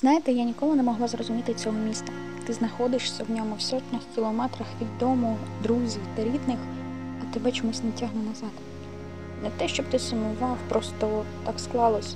Знаєте, 0.00 0.32
я 0.32 0.44
ніколи 0.44 0.76
не 0.76 0.82
могла 0.82 1.08
зрозуміти 1.08 1.54
цього 1.54 1.78
міста. 1.78 2.12
Ти 2.46 2.52
знаходишся 2.52 3.24
в 3.24 3.30
ньому 3.30 3.54
в 3.54 3.60
сотнях 3.60 4.00
кілометрах 4.14 4.66
від 4.80 4.98
дому, 4.98 5.36
друзів 5.62 6.00
та 6.16 6.24
рідних, 6.24 6.58
а 7.22 7.34
тебе 7.34 7.52
чомусь 7.52 7.82
не 7.82 7.90
тягне 7.90 8.22
назад. 8.22 8.50
Не 9.42 9.50
те, 9.50 9.68
щоб 9.68 9.86
ти 9.86 9.98
сумував, 9.98 10.56
просто 10.68 11.24
так 11.44 11.60
склалось. 11.60 12.14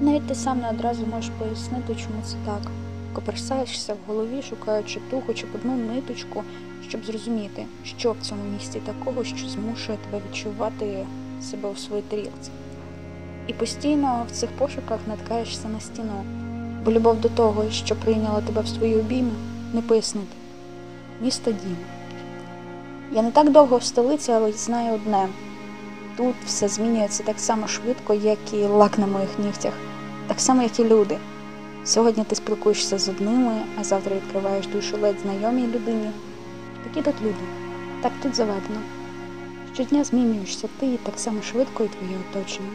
Навіть 0.00 0.26
ти 0.26 0.34
сам 0.34 0.60
не 0.60 0.70
одразу 0.70 1.06
можеш 1.06 1.30
пояснити, 1.38 1.94
чому 1.94 2.22
це 2.24 2.36
так. 2.46 2.70
Коперсаєшся 3.12 3.94
в 3.94 3.98
голові, 4.06 4.42
шукаючи 4.42 5.00
ту 5.10 5.22
хоч 5.26 5.44
одну 5.54 5.76
ниточку, 5.76 6.42
щоб 6.88 7.04
зрозуміти, 7.04 7.66
що 7.84 8.12
в 8.12 8.16
цьому 8.22 8.42
місті 8.44 8.80
такого, 8.80 9.24
що 9.24 9.48
змушує 9.48 9.98
тебе 9.98 10.22
відчувати 10.28 11.06
себе 11.42 11.68
у 11.68 11.76
своїй 11.76 12.02
тарілці. 12.02 12.50
І 13.46 13.52
постійно 13.52 14.26
в 14.28 14.30
цих 14.30 14.50
пошуках 14.50 15.00
наткаєшся 15.08 15.68
на 15.68 15.80
стіну, 15.80 16.24
бо 16.84 16.92
любов 16.92 17.20
до 17.20 17.28
того, 17.28 17.70
що 17.70 17.96
прийняла 17.96 18.40
тебе 18.40 18.60
в 18.60 18.68
свої 18.68 18.96
обійми, 18.96 19.32
не 19.72 19.82
пояснити. 19.82 20.36
Місто 21.20 21.50
Дім. 21.50 21.76
Я 23.12 23.22
не 23.22 23.30
так 23.30 23.50
довго 23.50 23.76
в 23.76 23.82
столиці, 23.82 24.32
але 24.32 24.52
знаю 24.52 24.94
одне: 24.94 25.28
тут 26.16 26.34
все 26.46 26.68
змінюється 26.68 27.22
так 27.22 27.40
само 27.40 27.68
швидко, 27.68 28.14
як 28.14 28.38
і 28.52 28.64
лак 28.64 28.98
на 28.98 29.06
моїх 29.06 29.38
нігтях, 29.38 29.72
так 30.26 30.40
само, 30.40 30.62
як 30.62 30.80
і 30.80 30.84
люди. 30.84 31.18
Сьогодні 31.84 32.24
ти 32.24 32.34
спілкуєшся 32.34 32.98
з 32.98 33.08
одними, 33.08 33.52
а 33.80 33.84
завтра 33.84 34.16
відкриваєш 34.16 34.66
душу 34.66 34.96
ледь 35.02 35.20
знайомій 35.22 35.66
людині. 35.66 36.10
Такі 36.84 37.02
тут 37.02 37.22
люди, 37.22 37.44
так 38.02 38.12
тут 38.22 38.36
заведено. 38.36 38.80
Щодня 39.74 40.04
змінюєшся 40.04 40.68
ти 40.80 40.86
і 40.86 40.96
так 40.96 41.18
само 41.18 41.42
швидко 41.42 41.84
і 41.84 41.88
твоє 41.88 42.16
оточення. 42.30 42.68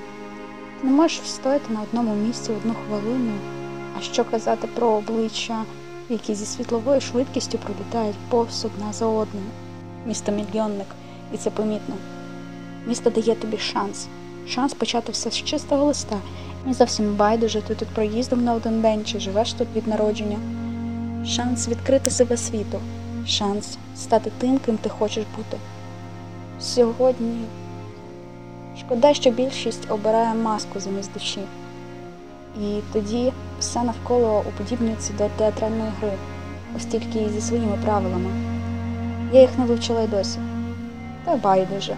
Ти 0.81 0.87
не 0.87 0.93
можеш 0.93 1.19
встояти 1.19 1.73
на 1.73 1.81
одному 1.81 2.15
місці 2.15 2.51
одну 2.51 2.73
хвилину, 2.73 3.31
а 3.97 4.01
що 4.01 4.23
казати 4.25 4.67
про 4.75 4.87
обличчя, 4.87 5.63
які 6.09 6.35
зі 6.35 6.45
світловою 6.45 7.01
швидкістю 7.01 7.57
пролітають 7.57 8.15
повз 8.29 8.65
одна 8.65 8.93
за 8.93 9.05
одною. 9.05 9.45
Місто 10.05 10.31
мільйонник, 10.31 10.87
і 11.33 11.37
це 11.37 11.49
помітно. 11.49 11.95
Місто 12.87 13.09
дає 13.09 13.35
тобі 13.35 13.57
шанс. 13.57 14.07
Шанс 14.49 14.73
почати 14.73 15.11
все 15.11 15.31
з 15.31 15.43
чистого 15.43 15.85
листа. 15.85 16.17
І 16.69 16.73
зовсім 16.73 17.15
байдуже, 17.15 17.61
ти 17.61 17.75
тут 17.75 17.87
проїздом 17.87 18.43
на 18.43 18.53
один 18.53 18.81
день 18.81 19.05
чи 19.05 19.19
живеш 19.19 19.53
тут 19.53 19.67
від 19.75 19.87
народження. 19.87 20.37
Шанс 21.25 21.67
відкрити 21.67 22.09
себе 22.09 22.37
світу, 22.37 22.79
шанс 23.27 23.77
стати 23.95 24.31
тим, 24.37 24.57
ким 24.57 24.77
ти 24.77 24.89
хочеш 24.89 25.25
бути. 25.37 25.57
Сьогодні 26.61 27.37
шкода, 28.79 29.13
що 29.13 29.31
більшість 29.31 29.91
обирає 29.91 30.33
маску 30.33 30.79
замість 30.79 31.13
душі. 31.13 31.39
І 32.61 32.79
тоді 32.93 33.33
все 33.59 33.83
навколо 33.83 34.43
уподібнюється 34.47 35.13
до 35.17 35.29
театральної 35.37 35.91
гри, 36.01 36.11
ось 36.75 36.85
тільки 36.85 37.19
і 37.19 37.29
зі 37.29 37.41
своїми 37.41 37.77
правилами. 37.85 38.29
Я 39.33 39.41
їх 39.41 39.49
не 39.57 39.65
вивчила 39.65 40.01
й 40.01 40.07
досі. 40.07 40.39
Та 41.25 41.35
байдуже. 41.35 41.95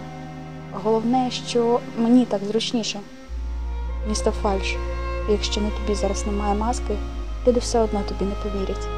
Головне, 0.72 1.30
що 1.30 1.80
мені 1.98 2.24
так 2.24 2.44
зручніше. 2.44 3.00
Місто 4.08 4.30
фальш. 4.30 4.76
Якщо 5.30 5.60
на 5.60 5.70
тобі 5.70 5.94
зараз 5.94 6.26
немає 6.26 6.54
маски, 6.54 6.96
люди 7.46 7.60
все 7.60 7.80
одно 7.80 8.00
тобі 8.08 8.24
не 8.24 8.34
повірять. 8.34 8.88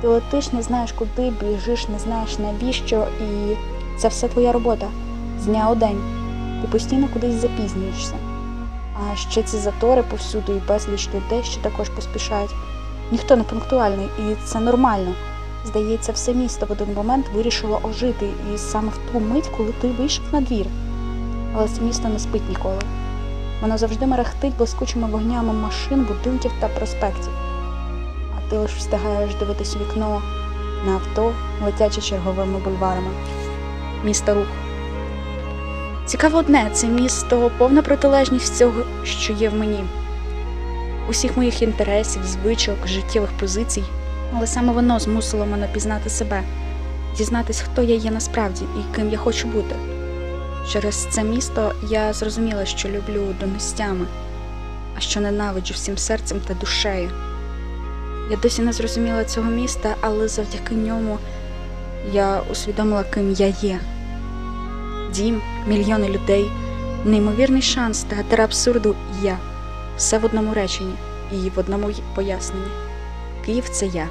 Ти 0.00 0.08
летиш, 0.08 0.52
не 0.52 0.62
знаєш 0.62 0.92
куди, 0.92 1.30
біжиш, 1.30 1.88
не 1.88 1.98
знаєш 1.98 2.38
навіщо, 2.38 3.06
і 3.20 3.56
це 3.98 4.08
все 4.08 4.28
твоя 4.28 4.52
робота 4.52 4.88
з 5.40 5.46
дня 5.46 5.70
у 5.70 5.74
день. 5.74 6.00
Ти 6.62 6.68
постійно 6.68 7.08
кудись 7.12 7.34
запізнюєшся. 7.34 8.29
А 9.00 9.16
ще 9.16 9.42
ці 9.42 9.56
затори 9.56 10.02
повсюду 10.02 10.52
і 10.52 10.68
безліч 10.68 11.08
людей, 11.14 11.44
що 11.44 11.60
також 11.60 11.88
поспішають. 11.88 12.54
Ніхто 13.10 13.36
не 13.36 13.42
пунктуальний, 13.42 14.08
і 14.18 14.34
це 14.44 14.60
нормально. 14.60 15.14
Здається, 15.64 16.12
все 16.12 16.34
місто 16.34 16.66
в 16.66 16.72
один 16.72 16.94
момент 16.94 17.26
вирішило 17.34 17.80
ожити, 17.82 18.30
і 18.54 18.58
саме 18.58 18.88
в 18.88 19.12
ту 19.12 19.20
мить, 19.20 19.50
коли 19.56 19.72
ти 19.72 19.88
вийшов 19.88 20.24
на 20.32 20.40
двір. 20.40 20.66
Але 21.54 21.68
це 21.68 21.82
місто 21.82 22.08
не 22.08 22.18
спить 22.18 22.48
ніколи. 22.48 22.80
Воно 23.60 23.78
завжди 23.78 24.06
мерехтить 24.06 24.56
блискучими 24.56 25.08
вогнями 25.08 25.52
машин, 25.52 26.04
будинків 26.04 26.52
та 26.60 26.68
проспектів. 26.68 27.32
А 28.36 28.50
ти 28.50 28.58
лише 28.58 28.76
встигаєш 28.78 29.34
дивитись 29.34 29.76
вікно 29.76 30.22
на 30.86 30.92
авто, 30.92 31.32
летячи 31.64 32.00
черговими 32.00 32.58
бульварами. 32.58 33.10
Місто 34.04 34.34
рух. 34.34 34.69
Цікаво 36.10 36.38
одне, 36.38 36.70
це 36.72 36.86
місто 36.86 37.50
повна 37.58 37.82
протилежність 37.82 38.56
цього, 38.56 38.82
що 39.04 39.32
є 39.32 39.48
в 39.48 39.54
мені. 39.54 39.84
Усіх 41.08 41.36
моїх 41.36 41.62
інтересів, 41.62 42.24
звичок, 42.24 42.76
життєвих 42.86 43.30
позицій, 43.30 43.82
але 44.36 44.46
саме 44.46 44.72
воно 44.72 44.98
змусило 45.00 45.46
мене 45.46 45.68
пізнати 45.72 46.10
себе, 46.10 46.42
дізнатись, 47.16 47.60
хто 47.60 47.82
я 47.82 47.94
є 47.94 48.10
насправді 48.10 48.64
і 48.64 48.96
ким 48.96 49.10
я 49.10 49.18
хочу 49.18 49.48
бути. 49.48 49.76
Через 50.72 50.94
це 51.10 51.24
місто 51.24 51.72
я 51.88 52.12
зрозуміла, 52.12 52.64
що 52.64 52.88
люблю 52.88 53.34
донестями, 53.40 54.06
а 54.96 55.00
що 55.00 55.20
ненавиджу 55.20 55.74
всім 55.74 55.98
серцем 55.98 56.40
та 56.46 56.54
душею. 56.54 57.10
Я 58.30 58.36
досі 58.36 58.62
не 58.62 58.72
зрозуміла 58.72 59.24
цього 59.24 59.50
міста, 59.50 59.94
але 60.00 60.28
завдяки 60.28 60.74
ньому 60.74 61.18
я 62.12 62.40
усвідомила, 62.50 63.04
ким 63.04 63.32
я 63.32 63.46
є. 63.46 63.80
Дім, 65.14 65.42
мільйони 65.66 66.08
людей, 66.08 66.50
неймовірний 67.04 67.62
шанс, 67.62 68.02
театр 68.02 68.40
абсурду 68.40 68.96
я. 69.22 69.38
Все 69.96 70.18
в 70.18 70.24
одному 70.24 70.54
реченні 70.54 70.94
і 71.32 71.36
в 71.36 71.58
одному 71.58 71.90
поясненні. 72.14 72.70
Київ 73.46 73.68
це 73.68 73.86
я. 73.86 74.08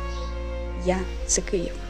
Я 0.86 0.98
це 1.26 1.42
Київ. 1.42 1.89